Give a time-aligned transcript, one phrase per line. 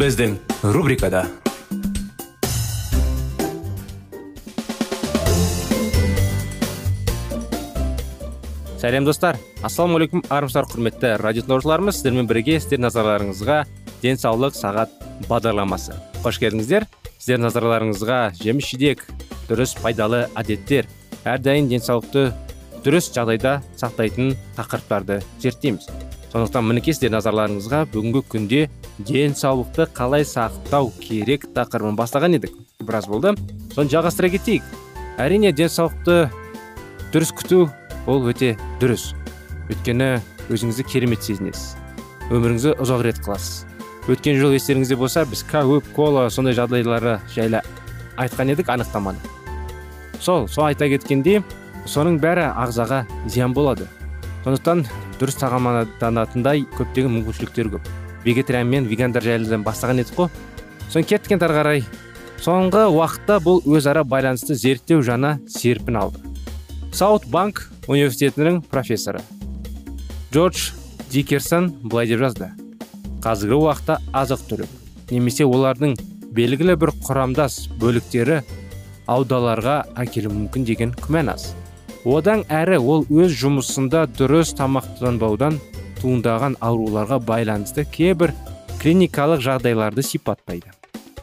[0.00, 0.38] Біздің
[0.72, 1.26] рубрикада
[8.80, 9.36] сәлем достар.
[9.60, 13.58] Ассалаумағалейкум армысыздар құрметті радио тыңдаушыларымыз сіздермен бірге сіздер назарларыңызға
[14.00, 14.94] денсаулық сағат
[15.28, 15.98] бағдарламасы.
[16.24, 16.88] Қош келдіңіздер.
[17.18, 19.04] Сіздер назарларыңызға жеміс жидек
[19.50, 20.88] дұрыс пайдалы әдеттер
[21.28, 22.30] әрдайым денсаулықты
[22.86, 26.09] дұрыс жағдайда сақтайтын тақырыптарды зерттейміз.
[26.30, 28.60] Сондықтан мінекей сіздер назарларыңызға бүгінгі күнде
[29.02, 32.54] денсаулықты қалай сақтау керек тақырыбын бастаған едік.
[32.86, 33.34] Біраз болды.
[33.74, 34.62] Соны жалғастыра кетейік.
[35.18, 36.30] Әрине денсаулықты
[37.10, 37.64] дұрыс күту
[38.06, 39.10] ол өте дұрыс.
[39.72, 40.20] Өйткені
[40.54, 41.74] өзіңізді керемет сезінесіз.
[42.30, 43.66] Өміріңізді ұзақ рет қыласыз.
[44.10, 47.60] Өткен жыл естеріңізде болса біз кәуіп кола сондай жағдайлары жайлы
[48.18, 49.18] айтқан едік анықтаманы.
[50.20, 51.42] Сол сол айта кеткендей
[51.86, 53.86] соның бәрі ағзаға зиян болады.
[54.44, 54.86] Сондықтан
[55.20, 57.88] дұрыс тағамданатындай көптеген мүмкіншіліктер көп.
[58.24, 60.30] Вегетариан мен вегандар жайлы бастаған едік қой.
[60.88, 61.84] Соны кеттік ары қарай.
[62.40, 66.24] Соңғы уақытта бұл өзара байланысты зерттеу жаңа серпін алды.
[66.92, 69.20] Саут банк университетінің профессоры.
[70.32, 70.70] Джордж
[71.12, 72.48] дикерсон былай деп жазды.
[73.20, 75.96] Қазіргі уақытта азық түлік немесе олардың
[76.32, 78.40] белгілі бір құрамдас бөліктері
[79.10, 81.50] аудаларға әкелуі мүмкін деген күмән аз.
[82.04, 85.58] Одан әрі ол өз жұмысында дұрыс тамақтанбаудан
[86.00, 88.32] туындаған ауруларға байланысты кейбір
[88.80, 90.72] клиникалық жағдайларды сипаттайды.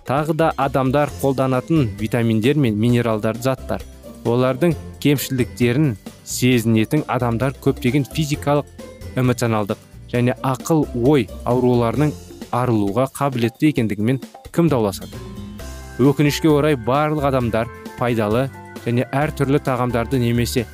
[0.06, 3.82] Тағы да адамдар қолданатын витаминдер мен минералдар заттар.
[4.26, 8.68] Олардың кемшіліктерін сезінетін адамдар көптеген физикалық
[9.16, 12.14] эмоционалдық және ақыл ой ауруларының
[12.52, 14.22] арылуға қабілетті екендігімен
[14.56, 15.20] кім дауласады
[16.00, 18.48] өкінішке орай барлық адамдар пайдалы
[18.88, 20.66] және әртүрлі тағамдарды немесе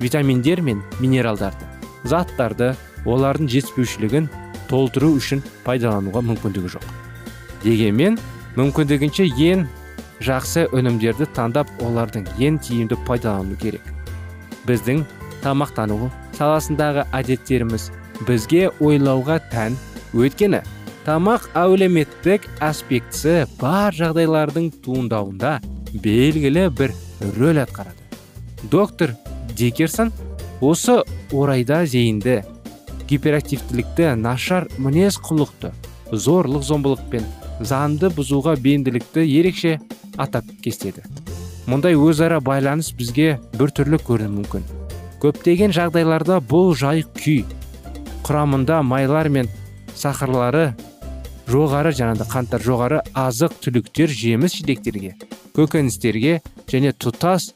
[0.00, 1.66] витаминдер мен минералдарды
[2.04, 2.74] заттарды
[3.08, 4.28] олардың жетіспеушілігін
[4.70, 6.84] толтыру үшін пайдалануға мүмкіндігі жоқ.
[7.64, 8.18] Дегенмен
[8.56, 9.66] мүмкіндігінше ең
[10.24, 13.84] жақсы өнімдерді таңдап олардың ең тиімді пайдалану керек.
[14.68, 15.04] Біздің
[15.44, 17.90] тамақтану саласындағы әдеттеріміз
[18.28, 19.76] бізге ойлауға тән.
[20.16, 20.62] Өйткені
[21.06, 25.58] тамақ әлеуметтік аспектісі бар жағдайлардың туындауында
[26.02, 28.00] белгілі бір рөл атқарады.
[28.62, 29.14] Доктор
[29.56, 30.12] дикерсон
[30.60, 32.42] осы орайда зейінді.
[33.10, 35.72] Гиперактивтілікті нашар мінез құлықты
[36.12, 37.24] зорлық зомбылық пен
[37.60, 39.78] заңды бұзуға бейімділікті ерекше
[40.16, 41.02] атап кестеді.
[41.66, 44.68] Мұндай өзара байланыс бізге біртүрлі көрінуі мүмкін.
[45.22, 47.44] Көптеген жағдайларда бұл жай күй.
[48.24, 49.50] Құрамында майлар мен
[49.94, 50.70] сахарлары
[51.50, 55.16] жоғары жаңағыдай қанттар жоғары азық түліктер жеміс жидектерге
[55.56, 56.36] көкөністерге
[56.70, 57.50] және тұтас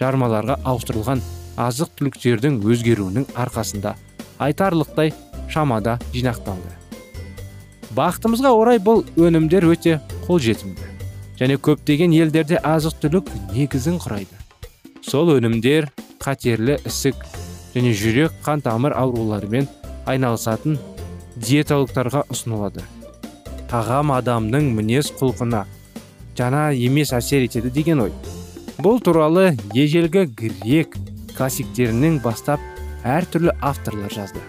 [0.00, 1.22] жармаларға ауыстырылған
[1.58, 3.94] азық түліктердің өзгеруінің арқасында
[4.38, 5.14] айтарлықтай
[5.50, 6.74] шамада жинақталды.
[7.96, 10.92] Бақытымызға орай бұл өнімдер өте қолжетімді
[11.40, 14.36] және көптеген елдерде азық түлік негізін құрайды.
[15.00, 15.88] Сол өнімдер
[16.20, 17.24] қатерлі ісік
[17.72, 19.70] және жүрек қан тамыр ауруларымен
[20.06, 20.78] айналысатын
[21.38, 22.84] диетологтарға ұсынылады.
[23.68, 25.64] Тағам адамның мінез құлқына
[26.38, 28.12] жаңа емес әсер етеді деген ой.
[28.78, 30.94] Бұл туралы ежелгі грек
[31.36, 32.62] классиктерінен бастап
[33.04, 34.40] әртүрлі авторлар жазды.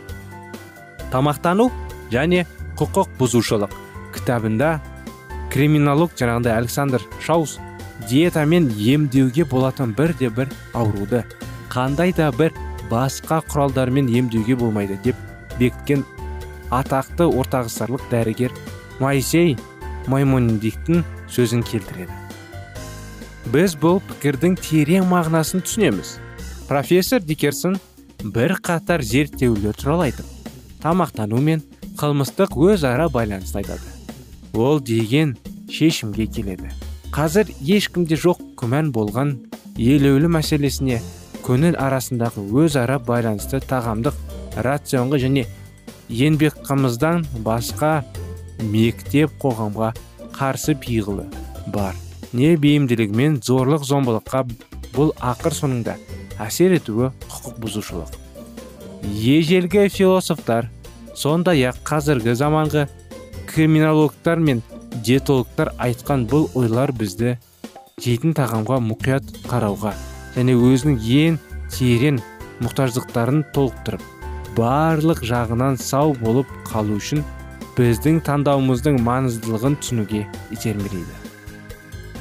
[1.11, 1.69] Тамақтану
[2.13, 2.45] және
[2.79, 3.73] құқық бұзушылық
[4.15, 4.77] кітабында
[5.53, 7.57] криминолог жаңағыдай александр шаус
[8.09, 11.23] диетамен емдеуге болатын бірде бір ауруды
[11.73, 12.53] қандай да бір
[12.89, 15.17] басқа құралдармен емдеуге болмайды деп
[15.59, 16.05] бекіткен
[16.69, 18.53] атақты ортағысарлық дәрігер
[18.99, 19.55] моисей
[20.07, 22.13] маймониндиктің сөзін келтіреді.
[23.53, 26.17] Біз бұл пікірдің терең мағынасын түсінеміз.
[26.67, 27.79] Профессор дикерсон
[28.23, 30.25] бір қатар зерттеулер туралы айтып
[30.83, 31.63] тамақтану мен
[31.99, 33.89] қылмыстық өзара байланысты айтады.
[34.53, 35.37] Ол деген
[35.71, 36.69] шешімге келеді.
[37.11, 39.35] Қазір ешкімде жоқ күмән болған
[39.77, 40.99] елеулі мәселесіне
[41.45, 44.15] көңіл арасындағы өзара байланысты тағамдық
[44.63, 45.45] рационға және
[46.09, 48.03] еңбекқымыздан басқа
[48.61, 49.93] мектеп қоғамға
[50.35, 51.25] қарсы пиғылы
[51.73, 51.95] бар.
[52.33, 54.43] Не бейімділігімен зорлық зомбылыққа
[54.93, 55.95] бұл ақыр соңында
[56.39, 58.11] әсер етуі құқық бұзушылық.
[59.03, 60.69] Ежелгі философтар
[61.15, 62.85] сондай ақ қазіргі заманғы
[63.49, 64.61] криминологтар мен
[65.03, 67.37] диетологтар айтқан бұл ойлар бізді
[68.03, 69.95] жейтін тағамға мұқият қарауға
[70.35, 71.39] және өзінің ең
[71.73, 72.21] терең
[72.63, 74.05] мұқтаждықтарын толықтырып
[74.57, 77.23] барлық жағынан сау болып қалу үшін
[77.79, 81.13] біздің таңдауымыздың маңыздылығын түсінуге итермелейді.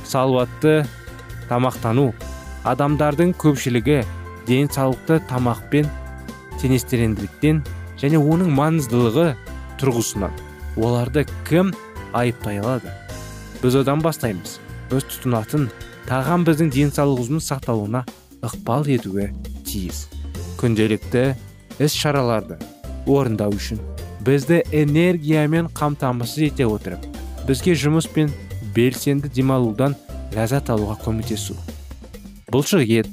[0.06, 0.84] Салауатты
[1.48, 2.12] тамақтану
[2.70, 3.96] адамдардың көпшілігі
[4.46, 5.90] денсаулықты тамақпен
[6.62, 7.64] теңестіргендіктен
[7.98, 9.26] және оның маңыздылығы
[9.82, 10.38] тұрғысынан.
[10.78, 11.74] Оларды кім
[12.14, 12.94] айыптай алады?
[13.58, 14.60] Біз одан бастаймыз.
[14.92, 15.66] Біз тұтынатын
[16.06, 18.06] тағам біздің денсаулығымыздың сақталуына
[18.46, 19.32] ықпал етуі
[19.66, 20.06] тиіс.
[20.62, 21.32] Күнделікті
[21.82, 22.62] іс шараларды
[23.10, 23.82] орындау үшін
[24.28, 27.04] бізді энергиямен қамтамасыз ете отырып
[27.48, 28.28] бізге жұмыс пен
[28.76, 29.94] белсенді демалудан
[30.36, 31.56] ләззат алуға көмектесу.
[32.52, 33.08] Бұлшық ет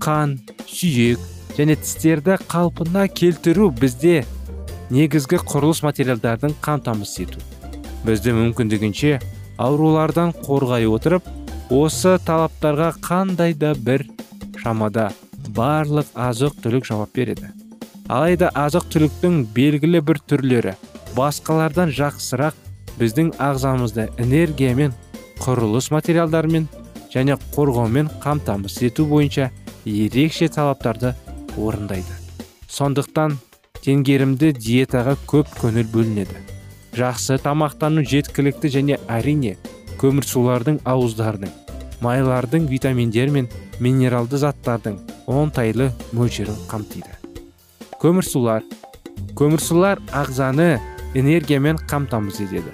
[0.00, 1.20] қан сүйек
[1.58, 4.22] және тістерді қалпына келтіру бізде
[4.88, 7.44] негізгі құрылыс материалдардың қамтамасыз ету.
[8.08, 9.18] Бізді мүмкіндігінше
[9.60, 11.28] аурулардан қорғай отырып
[11.68, 14.08] осы талаптарға қандай да бір
[14.62, 15.10] шамада
[15.52, 17.52] барлық азық түлік жауап береді.
[18.08, 20.74] Алайда азық түліктің белгілі бір түрлері.
[21.16, 22.56] Басқалардан жақсырақ
[22.98, 24.94] біздің ағзамызды энергиямен
[25.42, 26.68] құрылыс материалдарымен
[27.12, 29.50] және қорғаумен қамтамасыз ету бойынша
[29.84, 31.14] ерекше талаптарды
[31.56, 32.16] орындайды.
[32.68, 33.36] Сондықтан
[33.84, 36.40] теңгерімді диетаға көп көңіл бөлінеді.
[36.98, 39.56] Жақсы тамақтану жеткілікті және әрине
[40.00, 41.52] көмірсулардың ауыздарының
[42.00, 43.48] майлардың витаминдер мен
[43.80, 47.17] минералды заттардың оңтайлы мөлшерін қамтиды.
[48.02, 48.62] Көмірсулар
[49.38, 50.78] көмірсулар ағзаны
[51.18, 52.72] энергиямен қамтамасыз етеді.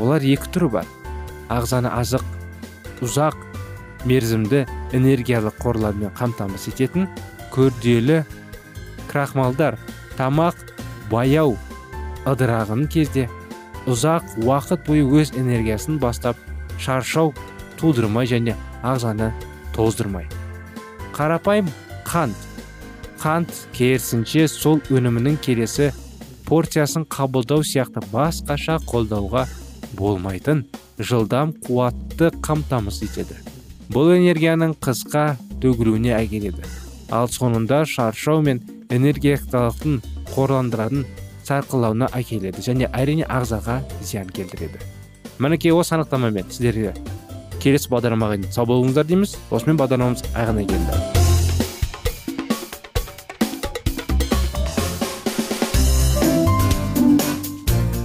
[0.00, 0.86] Олар екі түрі бар.
[1.52, 2.24] Ағзаны азық
[3.04, 3.36] ұзақ
[4.08, 4.64] мерзімді
[4.96, 7.08] энергиялық қорлармен қамтамасыз ететін
[7.52, 8.22] күрделі
[9.10, 9.78] крахмалдар
[10.18, 10.56] тамақ
[11.10, 11.56] баяу
[12.28, 13.28] ыдыраған кезде
[13.88, 16.40] ұзақ уақыт бойы өз энергиясын бастап
[16.80, 17.34] шаршау
[17.80, 19.32] тудырмай және ағзаны
[19.76, 20.28] тоздырмай.
[21.12, 21.68] Қарапайым
[22.08, 22.43] қант
[23.24, 25.86] қант керісінше сол өнімінің келесі
[26.44, 29.46] порциясын қабылдау сияқты басқаша қолдауға
[29.96, 30.60] болмайтын
[30.98, 33.38] жылдам қуатты қамтамасыз етеді.
[33.88, 36.68] Бұл энергияның қысқа төгілуіне әкеледі.
[37.08, 38.60] Ал соңында шаршау мен
[38.92, 40.02] энергиялықтың
[40.34, 41.08] қорландыратын
[41.48, 44.84] сарқылауына әкеледі және әрине ағзаға зиян келтіреді.
[45.40, 46.92] Мінекей осы анықтамамен сіздерге
[47.56, 49.38] келесі бағдарламаға дейін сау болыңыздар дейміз.
[49.48, 51.23] Осымен бағдарламамыз аяғына келді.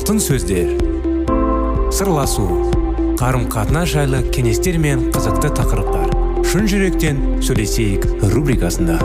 [0.00, 0.70] Алтын сөздер.
[1.92, 2.46] Сырласу
[3.20, 6.08] қарым қатынас жайлы кеңестер мен қызықты тақырыптар.
[6.48, 8.96] Шын жүректен сөйлесейік рубрикасында.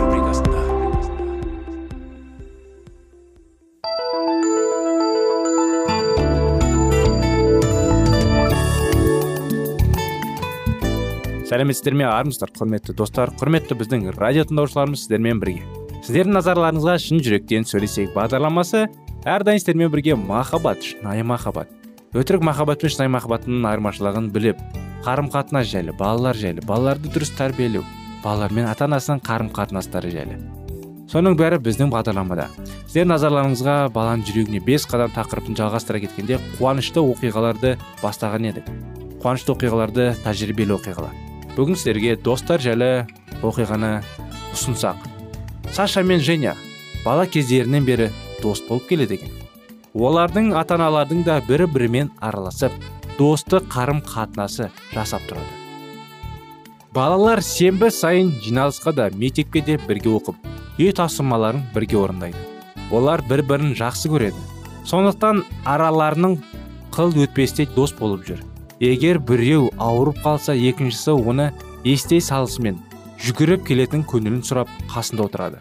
[11.44, 13.36] Сәлеметсіздер ме армысыздар құрметті достар.
[13.36, 15.66] Құрметті біздің радио тыңдаушыларымыз сіздермен бірге.
[16.06, 18.16] Сіздердің назарларыңызға шын жүректен сөйлесейік.
[18.16, 18.88] Бағдарламасы
[19.26, 21.66] әрдайым сіздермен бірге махаббат шынайы махаббат.
[22.14, 24.60] Өтірік махаббат пен шынайы махаббаттың айырмашылығын біліп
[25.02, 27.82] қарым қатынас жайлы балалар жайлы балаларды дұрыс тәрбиелеу
[28.22, 30.38] балалар мен ата анасының қарым қатынастары жайлы.
[31.10, 32.46] Соның бәрі біздің бағдарламада.
[32.86, 38.70] Сіздердің назарларыңызға баланың жүрегіне бес қадам тақырыбын жалғастыра кеткенде қуанышты оқиғаларды бастаған едік.
[39.24, 41.18] Қуанышты оқиғаларды тәжірибелі оқиғалар.
[41.56, 43.08] Бүгін сіздерге достар жайлы
[43.42, 44.04] оқиғаны
[44.54, 45.02] ұсынсақ.
[45.72, 46.54] Саша мен женя
[47.04, 48.10] бала кездерінен бері
[48.42, 49.30] дос болып келеді екен.
[49.94, 52.72] Олардың ата аналардың да бірі бірімен араласып
[53.18, 55.48] достық қарым қатынасы жасап тұрады.
[56.92, 60.36] Балалар сенбі сайын жиналысқа да мектепке де бірге оқып
[60.78, 62.38] үй тапсырмаларын бірге орындайды.
[62.92, 64.36] Олар бір бірін жақсы көреді.
[64.86, 66.38] Сондықтан араларының
[66.94, 68.44] қыл өтпестей дос болып жүр.
[68.80, 71.50] Егер біреу ауырып қалса екіншісі оны
[71.84, 72.78] естей салысымен
[73.24, 75.60] жүгіріп келетін көңілін сұрап қасында отырады.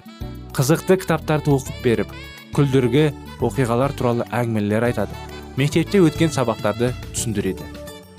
[0.56, 2.12] Қызықты кітаптарды оқып беріп
[2.56, 3.10] күлдіргі
[3.44, 5.16] оқиғалар туралы әңгімелер айтады.
[5.60, 7.66] Мектепте өткен сабақтарды түсіндіреді.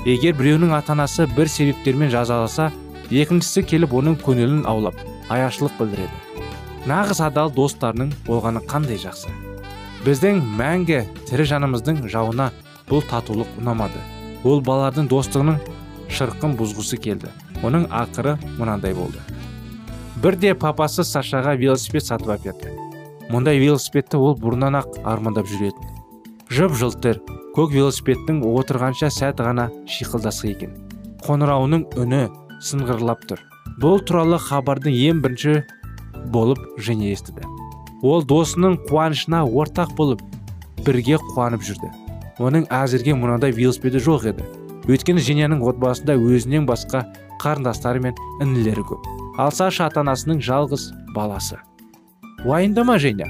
[0.06, 2.68] Егер біреуінің ата анасы бір себептермен жазаласа
[3.10, 5.00] екіншісі келіп оның көңілін аулап
[5.32, 6.44] аяушылық білдіреді.
[6.86, 9.32] Нағыз адал достарының болғаны қандай жақсы?
[10.06, 12.52] Біздің мәңгі тірі жанымыздың жауына
[12.86, 13.98] бұл татулық ұнамады.
[14.46, 15.58] Ол балалардың достығының
[16.12, 17.32] шырқын бұзғысы келді.
[17.66, 19.18] Оның ақыры мынандай болды.
[20.22, 22.85] Бірде папасы сашаға велосипед сатып әперді.
[23.32, 25.90] Мұндай велосипедті ол бұрыннан ақ армандап жүретін.
[26.52, 27.20] Жып жылтыр
[27.56, 30.76] көк велосипедтің отырғанша сәт ғана шиқылдасы екен.
[31.26, 32.22] Қоңырауының үні
[32.62, 33.42] сыңғырлап тұр.
[33.82, 35.56] Бұл туралы хабардың ең бірінші
[36.32, 37.48] болып жене естіді.
[38.06, 40.22] Ол досының қуанышына ортақ болып
[40.86, 41.90] бірге қуанып жүрді.
[42.38, 44.46] Оның әзірге мынандай велосипеді жоқ еді.
[44.86, 47.02] Өйткені женяның отбасында өзінен басқа
[47.42, 48.14] қарындастары мен
[48.44, 49.08] інілері көп.
[49.40, 51.58] Ал саша ата анасының жалғыз баласы.
[52.44, 53.28] Уайымдама женя.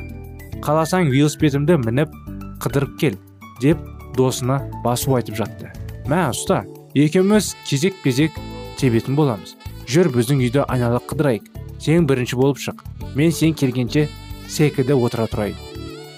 [0.64, 2.14] Қаласаң велосипедімді мініп
[2.62, 3.18] қыдырып кел
[3.60, 3.78] деп
[4.16, 5.70] досына басу айтып жатты.
[6.08, 8.34] Мә ұста екеуміз кезек кезек
[8.80, 9.54] тебетін боламыз.
[9.86, 11.46] Жүр біздің үйді айнала қыдырайық.
[11.78, 12.82] Сен бірінші болып шық.
[13.14, 14.08] Мен сен келгенше
[14.48, 15.56] секіді отыра тұрайын.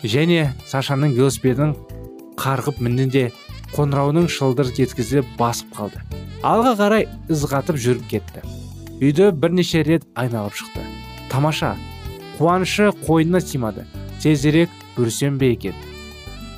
[0.04, 1.74] Және сашаның велосипедін
[2.38, 3.24] қарғып мінді де
[3.74, 6.00] қоңырауының шылдыр еткізіп басып қалды.
[6.46, 8.44] Алға қарай ызғатып жүріп кетті.
[9.02, 10.84] Үйді бірнеше рет айналып шықты.
[11.28, 11.74] Тамаша
[12.38, 13.84] қуанышы қойнына сыймады.
[14.22, 15.74] Тезірек бүрсем бе екен?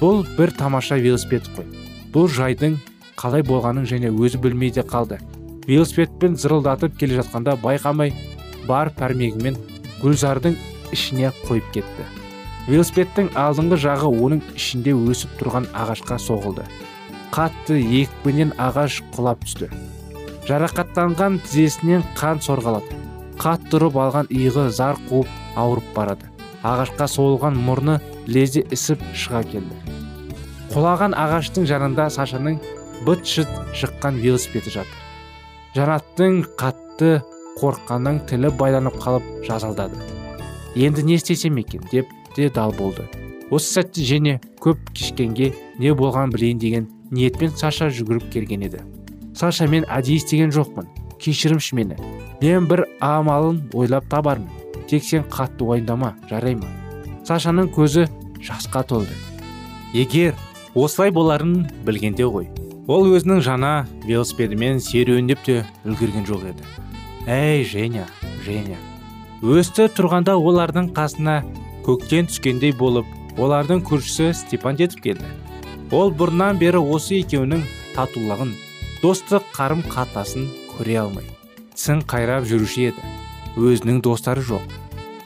[0.00, 1.64] Бұл бір тамаша велосипед қой.
[2.12, 2.76] Бұл жайдың
[3.16, 5.16] қалай болғанын және өзі білмей де қалды.
[5.64, 8.12] Велосипедпен зырылдатып келе жатқанда байқамай
[8.68, 9.56] бар пәрмегімен
[10.02, 10.56] гүлзардың
[10.92, 12.08] ішіне қойып кетті.
[12.68, 16.66] Велосипедтің алдыңғы жағы оның ішінде өсіп тұрған ағашқа соғылды.
[17.32, 19.70] Қатты екпінен ағаш құлап түсті.
[20.48, 22.98] Жарақаттанған тізесінен қан сорғалады.
[23.40, 25.28] Қатты ұрып алған иығы зар қуып
[25.60, 26.28] ауырып барады.
[26.66, 27.98] Ағашқа соғылған мұрны
[28.28, 29.76] лезде ісіп шыға келді.
[30.74, 32.60] Құлаған ағаштың жанында сашаның
[33.06, 34.98] быт шыт шыққан велосипеді жатыр.
[35.74, 37.20] Жанаттың қатты
[37.60, 39.96] қорыққаннан тілі байланып қалып жазалдады.
[40.76, 41.82] Енді не істесем екен?
[41.92, 43.08] деп те дал болды.
[43.50, 48.84] Осы сәтте және көп кешкенге не болған білейін деген ниетпен саша жүгіріп келген еді.
[49.34, 50.86] Саша мен әдейі істеген жоқпын.
[51.18, 51.96] Кешірімші мені.
[52.40, 54.59] Мен бір амалын ойлап табармын.
[54.90, 56.68] Тек сен қатты уайымдама жарай ма
[57.28, 58.08] сашаның көзі
[58.42, 59.14] жасқа толды.
[59.94, 60.34] Егер
[60.74, 62.48] осылай боларын білгенде ғой.
[62.90, 63.72] Ол өзінің жаңа
[64.06, 66.66] велосипедімен серуендеп те үлгерген жоқ еді.
[67.30, 68.06] Әй женя
[68.44, 68.78] женя.
[69.42, 71.40] Өсті тұрғанда олардың қасына
[71.86, 73.06] көктен түскендей болып
[73.38, 75.34] олардың көршісі степан жетіп келді.
[75.94, 77.62] Ол бұрыннан бері осы екеуінің
[77.94, 78.56] татулығын
[79.04, 81.30] достық қарым қатынасын көре алмай
[81.80, 83.10] тісін қайрап жүруші еді.
[83.56, 84.79] Өзінің достары жоқ.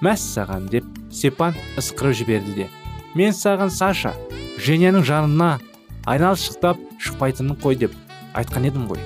[0.05, 2.69] Мәссаған деп степан ысқырып жіберді де.
[3.15, 4.13] Мен саған саша
[4.61, 5.59] женяның жанына
[6.07, 7.95] айналшықтап шықпайтынын қой деп
[8.35, 9.01] айтқан едім ғой.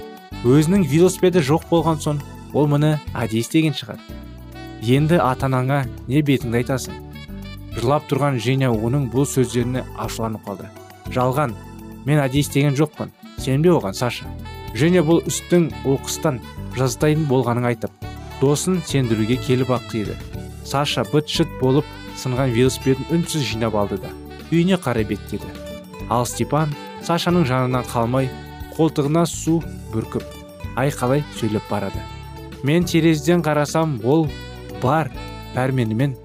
[0.45, 2.23] Өзінің велосипеді жоқ болған соң
[2.55, 4.01] ол мұны әдейі істеген шығар.
[4.83, 6.95] Енді ата анаңа не бетіңді айтасың?
[7.77, 10.71] Жылап тұрған женя оның бұл сөздеріне ашуланып қалды.
[11.15, 11.55] Жалған
[12.07, 14.27] мен әдейі істеген жоқпын сенбе оған саша?
[14.75, 16.41] Женя бұл үстің оқыстан
[16.79, 18.09] жаздайын болғанын айтып
[18.41, 20.19] досын сендіруге келіп ақ еді
[20.69, 21.87] саша быт шыт болып
[22.21, 24.11] сынған велосипедін үнсіз жинап алды да
[24.51, 25.49] үйіне қарай беттеді.
[26.09, 26.73] Ал степан
[27.05, 28.29] сашаның жанынан қалмай
[28.77, 29.59] қолтығына су
[29.93, 30.25] бүркіп
[30.77, 32.01] айқалай сөйлеп барады.
[32.63, 34.27] Мен терезеден қарасам ол
[34.83, 35.11] бар
[35.55, 36.17] пәрменімен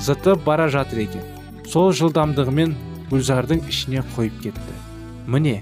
[0.00, 1.24] зытып бара жатыр екен.
[1.66, 2.74] Сол жылдамдығымен
[3.10, 4.76] гүлзардың ішіне қойып кетті.
[5.26, 5.60] Міне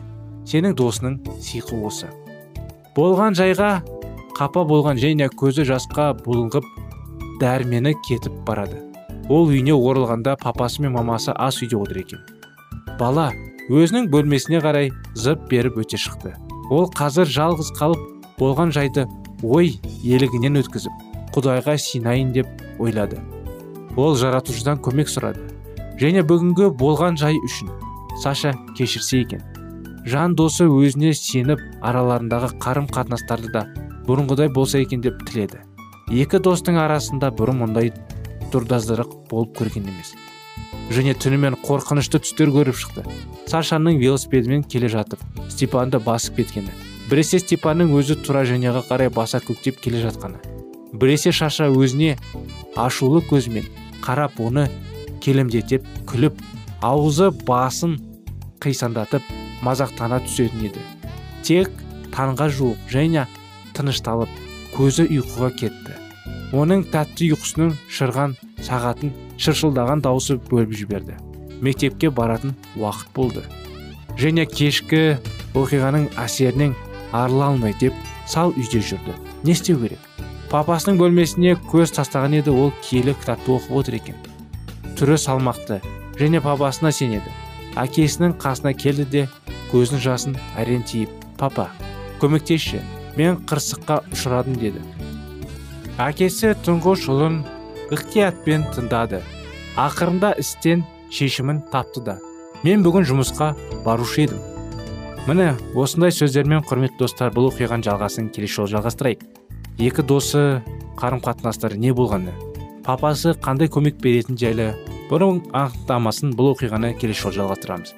[0.49, 2.11] сенің досының сиқы осы.
[2.97, 3.79] Болған жайға
[4.39, 6.67] қапа болған женя көзі жасқа бұлғып
[7.41, 8.83] дәрмені кетіп барады.
[9.29, 12.23] Ол үйіне оралғанда папасы мен мамасы ас үйде отыр екен.
[12.99, 13.31] Бала
[13.69, 16.35] өзінің бөлмесіне қарай зып беріп өте шықты.
[16.71, 18.01] Ол қазір жалғыз қалып
[18.39, 19.05] болған жайды
[19.43, 21.05] ой елігінен өткізіп
[21.35, 22.49] құдайға синайын деп
[22.81, 23.21] ойлады.
[23.97, 25.45] Ол жаратушыдан көмек сұрады.
[26.01, 27.71] Және бүгінгі болған жай үшін
[28.23, 29.43] саша кешірсе екен.
[30.07, 33.67] Жан досы өзіне сеніп араларындағы қарым қатынастарды да
[34.07, 35.61] бұрынғыдай болса екен деп тіледі.
[36.09, 37.93] Екі достың арасында бұрын мұндай
[38.53, 40.15] тұрдаздырық болып көрген емес.
[40.89, 43.05] Және түнімен қорқынышты түстер көріп шықты.
[43.49, 45.21] Сашаның велосипедімен келе жатып
[45.53, 46.73] степанды басып кеткені.
[47.11, 50.41] Біресе степанның өзі тура женяға қарай баса көктеп келе жатқаны.
[50.93, 52.17] Біресе шаша өзіне
[52.77, 53.69] ашулы көзімен
[54.05, 54.69] қарап оны
[55.21, 56.41] келемдетеп күліп
[56.81, 57.99] аузы басын
[58.65, 59.25] қисандатып
[59.65, 60.85] мазақтана түсетін еді.
[61.45, 61.73] Тек
[62.15, 63.27] таңға жуық және
[63.77, 64.33] тынышталып
[64.77, 65.88] көзі ұйқыға кетті.
[66.57, 71.17] Оның тәтті ұйқысының шырған сағатын шыршылдаған дауысы бөліп жіберді.
[71.61, 73.43] Мектепке баратын уақыт болды.
[74.19, 75.19] Және кешкі
[75.59, 76.75] оқиғаның әсерінен
[77.13, 77.95] арыла алмай деп
[78.27, 79.17] сал үйде жүрді.
[79.45, 80.01] Не істеу керек?
[80.49, 84.17] Папасының бөлмесіне көз тастаған еді ол киелі кітапты оқып отыр екен.
[84.97, 85.83] Түрі салмақты
[86.19, 87.35] және папасына сенеді.
[87.77, 89.27] Әкесінің қасына келді де
[89.73, 91.69] көзінің жасын әрең тиіп папа
[92.23, 92.81] көмектесші
[93.19, 94.81] мен қырсыққа ұшырадым деді.
[95.99, 97.41] Әкесі тұңғыш ұлын
[97.95, 99.23] ықтиятпен тыңдады.
[99.79, 102.19] Ақырында істен шешімін тапты да
[102.63, 103.53] мен бүгін жұмысқа
[103.85, 104.41] барушы едім
[105.29, 109.27] міне осындай сөздермен құрметті достар бұл оқиғаның жалғасын келесі жолы жалғастырайық.
[109.79, 110.63] Екі досы
[110.97, 112.33] қарым қатынастары не болғаны?
[112.87, 114.73] Папасы қандай көмек беретін жайлы?
[115.13, 117.95] Бұрын анықтамасын бұл оқиғаны келесі жолы жалғастырамыз.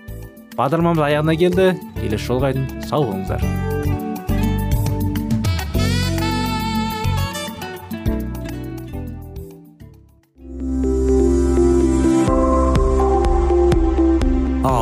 [0.58, 1.72] Бағдарламамыз аяғына келді.
[2.02, 3.69] Келесі жолға дейін сау болыңыздар.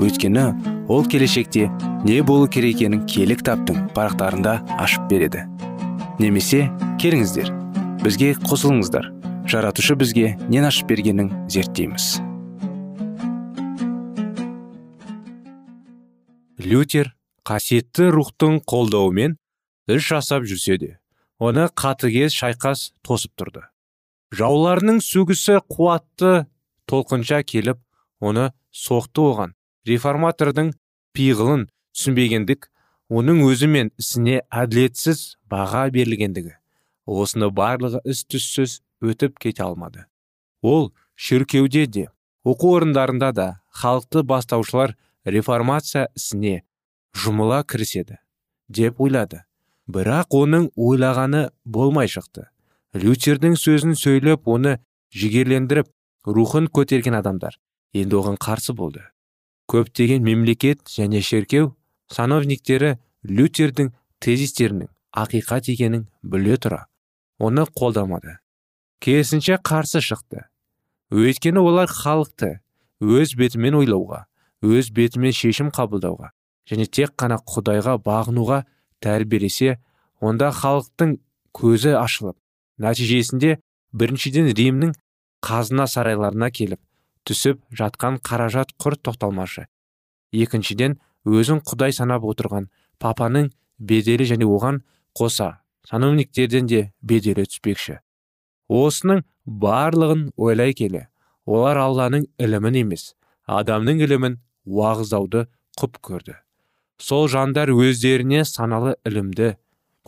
[0.00, 0.46] Өйткені
[0.88, 1.68] ол келешекте
[2.04, 5.44] не болу керек екенін киелі кітаптың парақтарында ашып береді.
[6.18, 6.66] Немесе
[7.02, 7.50] келіңіздер
[8.04, 9.10] бізге қосылыңыздар.
[9.48, 12.18] Жаратушы бізге нен ашып бергенін зерттейміз.
[16.64, 17.12] Лютер
[17.44, 19.36] қасиетті рухтың қолдауымен
[19.90, 20.90] іс жасап жүрсе де
[21.38, 23.66] оны қатыгез шайқас тосып тұрды.
[24.34, 26.46] Жауларының сөгісі қуатты
[26.88, 27.80] толқынша келіп
[28.20, 29.52] оны соқты оған.
[29.88, 30.72] Реформатордың
[31.14, 32.70] пиғылын түсінбегендік
[33.12, 36.56] оның өзі мен ісіне әділетсіз баға берілгендігі.
[37.04, 40.06] Осыны барлығы іс түссіз өтіп кете алмады.
[40.62, 42.08] Ол шіркеуде де
[42.44, 46.62] оқу орындарында да халықты бастаушылар реформация ісіне
[47.14, 48.18] жұмыла кіріседі
[48.68, 49.44] деп ойлады.
[49.86, 52.48] Бірақ оның ойлағаны болмай шықты.
[52.96, 54.78] Лютердің сөзін сөйлеп оны
[55.12, 55.90] жігерлендіріп
[56.24, 57.58] рухын көтерген адамдар
[57.92, 59.04] енді оған қарсы болды.
[59.70, 61.74] Көптеген мемлекет және шеркеу
[62.12, 63.92] сановниктері лютердің
[64.24, 66.84] тезистерінің ақиқат екенін біле тұра.
[67.38, 68.38] Оны қолдамады.
[69.00, 70.46] Керісінше қарсы шықты.
[71.12, 72.58] Өйткені олар халықты
[73.04, 74.24] өз бетімен ойлауға
[74.64, 76.30] өз бетімен шешім қабылдауға
[76.70, 78.62] және тек қана құдайға бағынуға
[79.04, 79.76] тәрбиелесе
[80.24, 81.18] онда халықтың
[81.58, 82.38] көзі ашылып
[82.80, 83.58] нәтижесінде
[83.92, 84.94] біріншіден римнің
[85.44, 86.80] қазына сарайларына келіп
[87.28, 89.66] түсіп жатқан қаражат құр тоқталмашы.
[90.32, 92.68] Екіншіден өзін құдай санап отырған
[93.00, 94.82] папаның беделі және оған
[95.16, 97.98] қоса сановниктерден де беделі түспекші.
[98.68, 101.08] Осының барлығын ойлай келе
[101.46, 103.12] олар алланың ілімін емес
[103.46, 105.46] адамның ілімін уағыздауды
[105.80, 106.38] құп көрді.
[106.98, 109.54] Сол жандар өздеріне саналы ілімді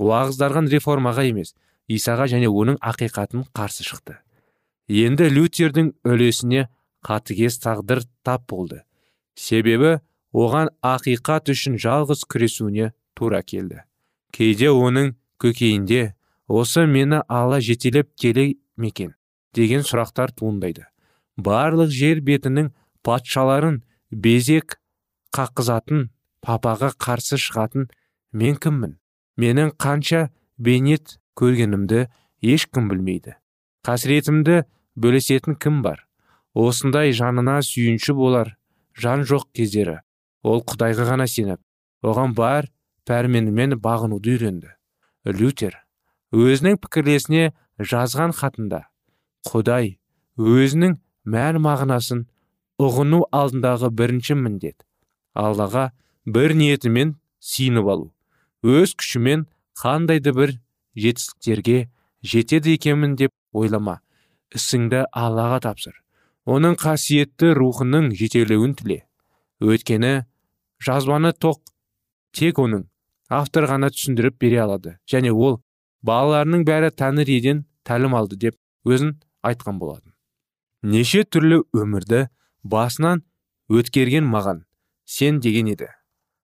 [0.01, 1.55] уағыздарған реформаға емес
[1.89, 4.17] исаға және оның ақиқатын қарсы шықты.
[4.89, 6.69] Енді лютердің үлесіне
[7.07, 8.83] қатыгез тағдыр тап болды.
[9.39, 9.99] Себебі
[10.35, 13.85] оған ақиқат үшін жалғыз күресуіне тура келді.
[14.33, 16.17] Кейде оның көкейінде
[16.49, 19.15] осы мені ала жетелеп келе мекен?
[19.57, 20.85] деген сұрақтар туындайды.
[21.37, 22.71] Барлық жер бетінің
[23.07, 24.79] патшаларын безек
[25.37, 26.09] қаққызатын
[26.45, 27.89] папаға қарсы шығатын
[28.33, 28.97] мен кіммін?
[29.41, 32.07] Менің қанша бейнет көргенімді
[32.45, 33.37] ешкім білмейді.
[33.85, 34.65] Қасіретімді
[34.97, 36.06] бөлесетін кім бар?
[36.57, 38.55] Осындай жанына сүйінші болар
[38.97, 40.01] жан жоқ кездері.
[40.43, 41.61] Ол құдайға ғана сеніп
[42.07, 42.71] оған бар
[43.09, 44.71] пәрменімен бағынуды үйренді.
[45.27, 45.77] Лютер
[46.33, 48.87] өзінің пікірлесіне жазған хатында
[49.51, 49.97] құдай
[50.41, 50.97] өзінің
[51.29, 52.25] мән мағынасын
[52.81, 54.87] ұғыну алдындағы бірінші міндет.
[55.35, 55.91] Аллаға
[56.25, 58.09] бір ниетімен сиынып алу.
[58.65, 59.45] Өз күшімен
[59.77, 60.57] қандайды бір
[60.97, 61.91] жетістіктерге
[62.23, 64.01] жетеді екенмін деп ойлама.
[64.55, 66.06] Ісіңді аллаға тапсыр
[66.47, 69.03] оның қасиетті рухының жетелеуін тіле.
[69.61, 70.27] Өйткені
[70.79, 71.59] жазбаны тоқ
[72.37, 72.87] тек оның
[73.29, 74.97] автор ғана түсіндіріп бере алады.
[75.11, 75.61] Және ол
[76.07, 78.57] балаларының бәрі тәңір еден тәлім алды деп
[78.87, 80.15] өзін айтқан болатын.
[80.83, 82.29] Неше түрлі өмірді
[82.63, 83.25] басынан
[83.69, 84.63] өткерген маған
[85.05, 85.91] сен деген еді.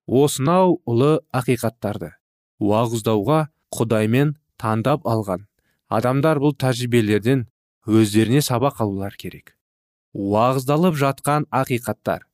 [0.07, 2.11] Осынау ұлы ақиқаттарды
[2.59, 5.47] уағыздауға құдаймен таңдап алған
[5.93, 7.47] адамдар бұл тәжірибелерден
[7.87, 9.55] өздеріне сабақ алулар керек.
[10.13, 12.27] Уағыздалып жатқан ақиқаттар.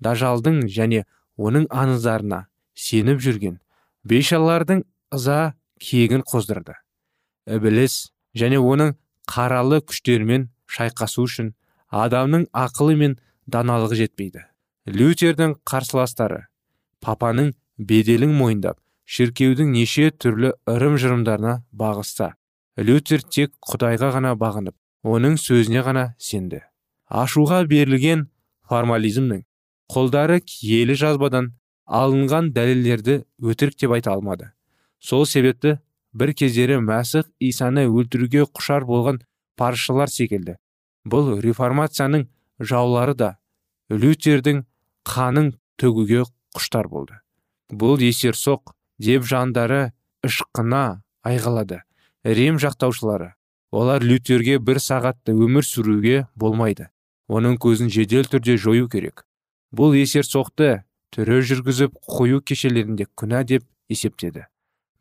[0.00, 1.04] Дажалдың және
[1.36, 3.58] оның аңыздарына сеніп жүрген
[4.04, 6.76] бейшалардың ыза кегін қоздырды.
[7.46, 8.94] Ібіліс және оның
[9.28, 11.54] қаралы күштермен шайқасу үшін
[11.90, 13.18] адамның ақылы мен
[13.50, 14.46] даналығы жетпейді.
[14.86, 16.46] Лютердің қарсыластары
[17.04, 18.78] папаның беделін мойындап
[19.10, 22.34] шіркеудің неше түрлі ырым жырымдарына бағыста
[22.78, 26.62] лютер тек құдайға ғана бағынып оның сөзіне ғана сенді.
[27.10, 28.28] Ашуға берілген
[28.70, 29.42] формализмнің
[29.90, 31.52] қолдары киелі жазбадан
[31.90, 34.52] алынған дәлелдерді өтірік деп айта алмады.
[35.02, 35.78] Сол себепті
[36.14, 39.20] бір кездері мәсіх исаны өлтіруге құшар болған
[39.58, 40.56] паршылар секілді.
[41.04, 42.28] Бұл реформацияның
[42.60, 43.30] жаулары да
[43.90, 44.64] лютердің
[45.02, 47.18] қанын төгуге құштар болды.
[47.72, 49.90] Бұл есерсоқ деп жандары
[50.26, 51.82] ышқына айғалады
[52.24, 53.34] рим жақтаушылары.
[53.70, 56.88] Олар лютерге бір сағатты өмір сүруге болмайды.
[57.30, 59.24] Оның көзін жедел түрде жою керек.
[59.70, 60.82] Бұл есерсоқты
[61.14, 64.46] түрі жүргізіп қою кешелерінде күнә деп есептеді.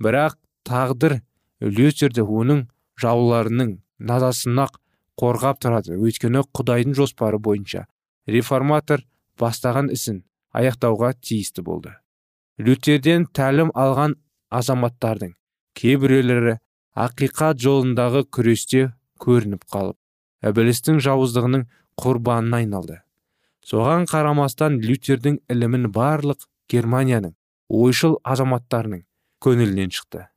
[0.02, 0.38] Бірақ
[0.68, 1.20] тағдыр
[1.62, 2.68] лютерді оның
[3.02, 4.70] жауларының назасынан
[5.20, 5.98] қорғап тұрады.
[5.98, 7.88] Өйткені құдайдың жоспары бойынша
[8.30, 9.04] реформатор
[9.40, 10.24] бастаған ісін
[10.56, 11.92] аяқтауға тиісті болды.
[12.60, 14.16] Лютерден тәлім алған
[14.52, 15.36] азаматтардың
[15.80, 16.58] кейбіреулері
[17.00, 18.90] ақиқат жолындағы күресте
[19.24, 19.98] көрініп қалып
[20.46, 21.66] ібілістің жауыздығының
[22.00, 23.02] құрбанына айналды.
[23.66, 27.36] Соған қарамастан лютердің ілімін барлық германияның
[27.70, 29.04] ойшыл азаматтарының
[29.44, 30.28] көңілінен шықты.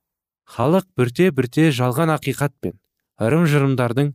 [0.52, 2.76] Халық бірте бірте жалған ақиқат пен
[3.22, 4.12] ырым жырымдардың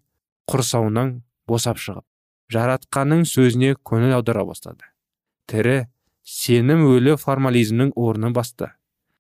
[0.52, 1.16] құрсауынан
[1.48, 2.06] босап шығып
[2.54, 4.88] жаратқанның сөзіне көңіл аудара бастады.
[5.52, 5.88] Тірі
[6.24, 8.72] сенім өлі формализмнің орнын басты.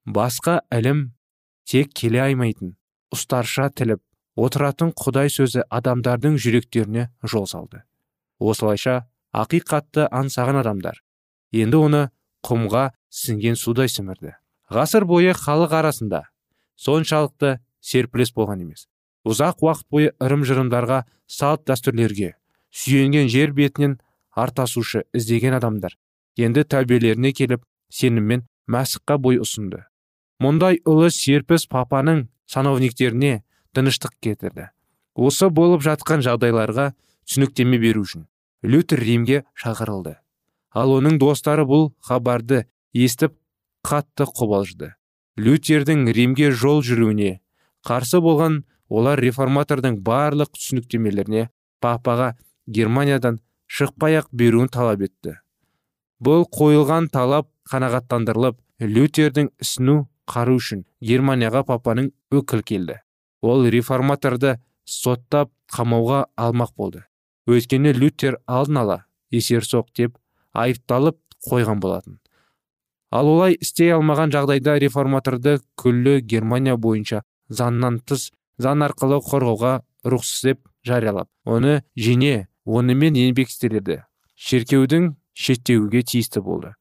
[0.06, 1.12] Басқа ілім
[1.68, 2.76] тек келе аймайтын
[3.14, 4.02] ұстарша тіліп
[4.38, 7.84] отыратын құдай сөзі адамдардың жүректеріне жол салды.
[8.40, 11.02] Осылайша ақиқатты аңсаған адамдар
[11.52, 12.02] енді оны
[12.46, 14.36] құмға сіңген судай сімірді.
[14.70, 16.28] Ғасыр бойы халық арасында
[16.78, 18.86] соншалықты серпіліс болған емес.
[19.26, 22.36] Ұзақ уақыт бойы ырым жырымдарға салт дәстүрлерге
[22.72, 23.98] сүйенген жер бетінен
[24.38, 25.98] артасушы іздеген адамдар
[26.38, 29.84] енді тәубелеріне келіп сеніммен мәсіққа бой ұсынды.
[30.44, 33.42] Мұндай ұлы серпіс папаның сановниктеріне
[33.76, 34.70] тыныштық кетірді
[35.18, 36.92] осы болып жатқан жағдайларға
[37.28, 38.28] түсініктеме беру үшін
[38.64, 40.18] лютер римге шақырылды.
[40.72, 43.34] Ал оның достары бұл хабарды естіп
[43.88, 44.94] қатты қобалжыды.
[45.38, 47.40] Лютердің римге жол жүруіне
[47.86, 51.50] қарсы болған олар реформатордың барлық түсініктемелеріне
[51.82, 52.36] папаға
[52.68, 55.38] германиядан шықпай ақ беруін талап етті.
[56.22, 63.02] Бұл қойылған талап қанағаттандырылып лютердің ісіну қару үшін германияға папаның өкіл келді.
[63.42, 67.04] Ол реформаторды соттап қамауға алмақ болды.
[67.48, 68.98] Өйткені лютер алдын ала
[69.32, 70.18] есерсоқ деп
[70.54, 72.20] айыпталып қойған болатын.
[73.12, 79.74] Ал олай істей алмаған жағдайда реформаторды күллі германия бойынша заңнан тыс заң арқылы қорғауға
[80.04, 84.02] рұқсат деп жариялап оны жене онымен еңбекстеледі
[84.36, 86.74] шеркеудің шеттеуге тиісті болды.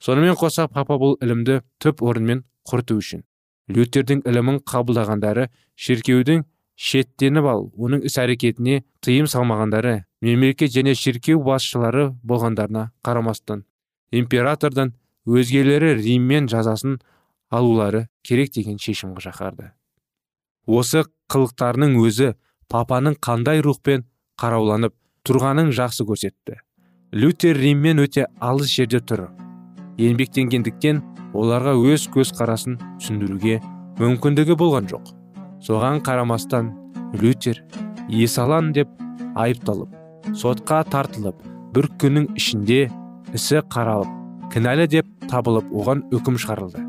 [0.00, 3.24] Сонымен қоса папа бұл ілімді түп орынмен құрту үшін
[3.68, 6.44] лютердің ілімін қабылдағандары шіркеудің
[6.76, 13.64] шеттеніп ал оның іс әрекетіне тыйым салмағандары мемлекет және шіркеу басшылары болғандарына қарамастан
[14.12, 14.92] императордан
[15.26, 16.98] өзгелері риммен жазасын
[17.50, 19.72] алулары керек деген шешім шақырды.
[20.66, 22.34] Осы қылықтарының өзі
[22.70, 24.06] папаның қандай рухпен
[24.40, 24.94] қарауланып
[25.26, 26.60] тұрғанын жақсы көрсетті.
[27.14, 29.28] Лютер риммен өте алыс жерде тұр.
[29.98, 31.02] Еңбектенгендіктен
[31.36, 33.60] оларға өз көз қарасын түсіндіруге
[34.00, 35.12] мүмкіндігі болған жоқ.
[35.66, 36.72] Соған қарамастан
[37.20, 37.62] лютер
[38.08, 38.88] есалан деп
[39.36, 39.92] айыпталып
[40.34, 41.42] сотқа тартылып
[41.74, 42.86] бір күннің ішінде
[43.36, 46.82] ісі қаралып кінәлі деп табылып оған үкім шығарылды.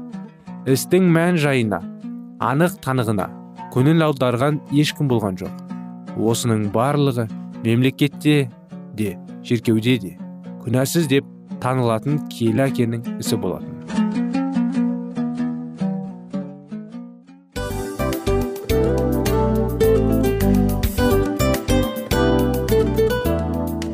[0.67, 1.81] Істің мән жайына
[2.43, 3.27] анық танығына
[3.73, 5.63] көңіл аударған ешкім болған жоқ.
[6.17, 7.27] Осының барлығы
[7.63, 8.49] мемлекетте
[8.97, 10.13] де шіркеуде де
[10.65, 11.33] күнәсіз деп
[11.63, 13.76] танылатын киелі әкенің ісі болатын.